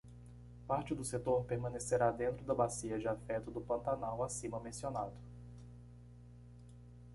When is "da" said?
2.43-2.55